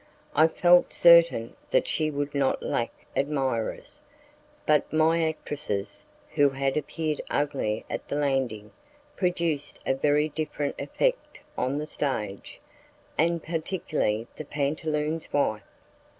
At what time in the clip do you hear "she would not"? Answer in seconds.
1.87-2.63